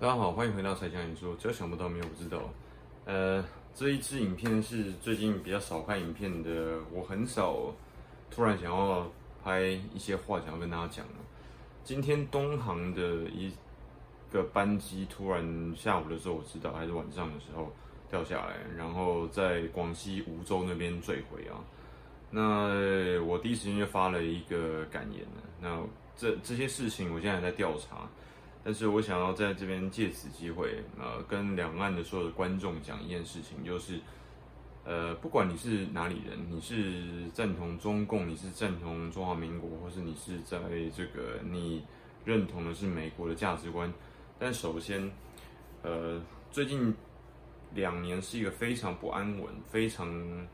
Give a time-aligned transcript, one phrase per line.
[0.00, 2.38] 大家好，欢迎回到柴 Sean 你说，只要想不到没有不知道。
[3.04, 7.74] 呃，这一支影片是最近比较少拍影片的，我很少
[8.30, 9.10] 突然想要
[9.42, 11.04] 拍一些话想要跟大家讲。
[11.82, 13.52] 今天东航的一
[14.30, 17.72] 个班机突然下午的时候我知道，还是晚上的时候
[18.08, 21.58] 掉下来，然后在广西梧州那边坠毁啊。
[22.30, 25.42] 那我第一时间就发了一个感言了。
[25.60, 25.82] 那
[26.16, 28.08] 这这些事情我现在还在调查。
[28.68, 33.98] 但是我想要在这边借此机会，呃，跟两岸的所有的观众讲一件事情，就是，
[34.84, 40.58] 呃，不管你是哪里人，你是赞同中共，你是赞同中华民国，或是你是在
[40.94, 41.82] 这个你
[42.26, 43.90] 认同的是美国的价值观，
[44.38, 45.10] 但首先，
[45.80, 46.94] 呃，最近
[47.72, 50.46] 两年是一个非常不安稳、非常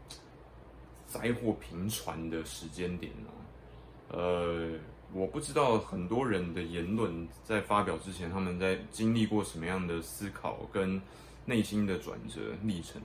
[1.04, 4.78] 灾祸频传的时间点哦，呃。
[5.14, 11.00] 我不知道很多人的言论在发表之前，他们在经历过什么样的思考跟
[11.44, 13.00] 内心的转折历程。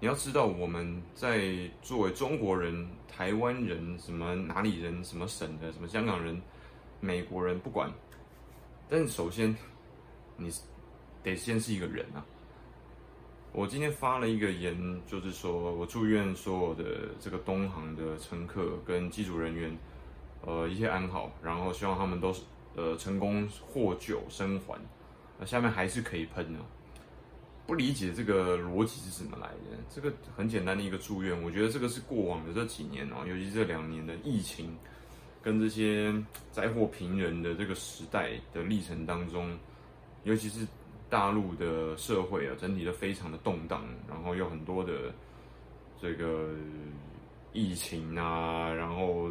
[0.00, 6.38] 你要知道，我们在作为中国人、台湾人、什么哪里人、什么省的、什么香港人、
[7.00, 7.90] 美国人，不管。
[8.86, 9.56] 但首先，
[10.36, 10.52] 你
[11.22, 12.22] 得先是一个人啊。
[13.52, 14.76] 我今天发了一个言，
[15.06, 19.74] 就是说我祝愿所有的这个东航的乘客跟机组人员。
[20.46, 22.42] 呃，一切安好，然后希望他们都是
[22.76, 24.78] 呃成功获救生还。
[25.38, 26.58] 那下面还是可以喷的，
[27.66, 29.78] 不理解这个逻辑是怎么来的？
[29.88, 34.76] 这个很简单的一个祝愿，我觉得这个是过往的这几年哦，尤其这两年的疫情
[35.42, 36.14] 跟这些
[36.52, 39.58] 灾祸频仍的这个时代的历程当中，
[40.24, 40.66] 尤其是
[41.08, 45.12] 大陆的社会啊，整体都非常的动荡，然后有很多的
[45.98, 46.50] 这个
[47.54, 49.30] 疫情啊，然后。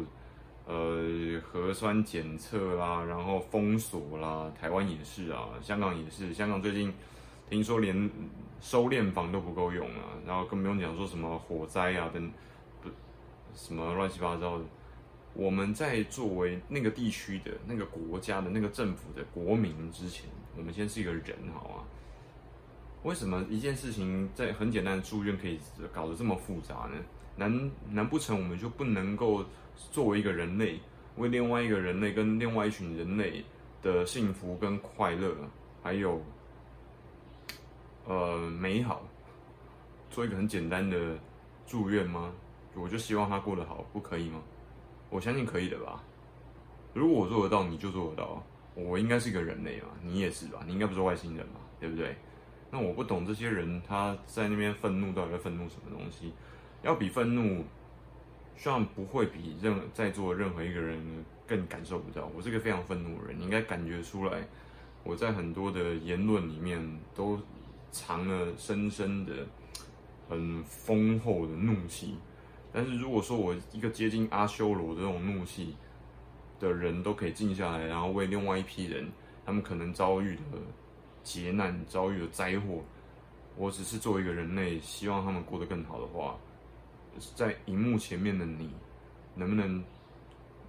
[0.66, 6.32] 呃，核酸检测啦，然后封锁啦，台湾也是啊，香港也是。
[6.32, 6.92] 香港最近
[7.50, 8.10] 听说连
[8.60, 12.32] 收殓房都不够用了，然后更不用讲说什么火灾啊等
[12.82, 12.88] 不
[13.54, 14.64] 什么乱七八糟的。
[15.34, 21.84] 我们在作为那个地区的那个国家的那个政府的国民之前，我们先是一个人，好啊。
[23.04, 25.60] 为什么一件事情在很简单的祝愿可以
[25.92, 26.96] 搞得这么复杂呢？
[27.36, 29.44] 难难不成我们就不能够
[29.92, 30.80] 作为一个人类，
[31.16, 33.44] 为另外一个人类跟另外一群人类
[33.82, 35.34] 的幸福跟快乐，
[35.82, 36.22] 还有
[38.06, 39.02] 呃美好，
[40.10, 41.18] 做一个很简单的
[41.66, 42.32] 祝愿吗？
[42.74, 44.40] 我就希望他过得好，不可以吗？
[45.10, 46.02] 我相信可以的吧。
[46.94, 48.42] 如果我做得到，你就做得到。
[48.74, 50.62] 我应该是一个人类嘛，你也是吧？
[50.66, 52.16] 你应该不是外星人嘛，对不对？
[52.74, 56.32] 那我不懂这些人他在那边愤怒到底在愤怒什么东西。
[56.82, 57.64] 要比愤怒，
[58.56, 60.98] 希望不会比任在座任何一个人
[61.46, 62.28] 更感受不到。
[62.34, 64.44] 我是个非常愤怒的人，你应该感觉出来。
[65.04, 66.84] 我在很多的言论里面
[67.14, 67.40] 都
[67.92, 69.32] 藏了深深的、
[70.28, 72.16] 很丰厚的怒气。
[72.72, 75.76] 但是如果说我一个接近阿修罗的这种怒气
[76.58, 79.08] 的人都可以静下来，然后为另外一批人
[79.46, 80.42] 他们可能遭遇的
[81.24, 82.84] 劫难、遭遇的灾祸，
[83.56, 86.38] 我只是作为一个人类，希望他们过得更好的话。
[87.34, 88.70] 在荧幕前面的你，
[89.34, 89.82] 能不能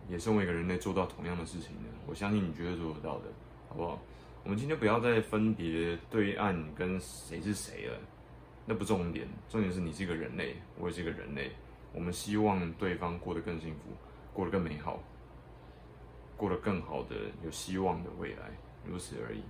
[0.07, 1.89] 也身为一个人类做到同样的事情呢？
[2.07, 3.25] 我相信你绝对做得到的，
[3.67, 3.99] 好不好？
[4.43, 7.99] 我们今天不要再分别对岸跟谁是谁了，
[8.63, 11.51] 那不重点，重点是你是一个人类，我也是一个人类，
[11.93, 13.89] 我们希望对方过得更幸福，
[14.31, 14.99] 过得更美好，
[16.37, 18.51] 过得更好的有希望的未来，
[18.85, 19.41] 如此而已。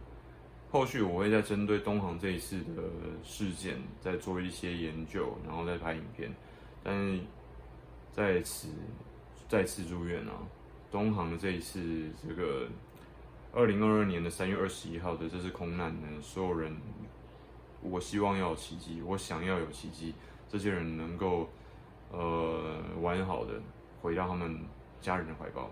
[0.75, 2.83] 后续我会再针对东航这一次的
[3.23, 6.29] 事件再做一些研究，然后再拍影片。
[6.83, 7.17] 但
[8.11, 8.67] 在此
[9.47, 10.33] 再次祝愿啊，
[10.91, 11.79] 东航的这一次
[12.21, 12.67] 这个
[13.53, 16.75] 二零二二年的三月二十一号的这次空难呢，所有人，
[17.81, 20.13] 我希望要有奇迹，我想要有奇迹，
[20.49, 21.47] 这些人能够
[22.11, 23.61] 呃完好的
[24.01, 24.59] 回到他们
[24.99, 25.71] 家人的怀抱。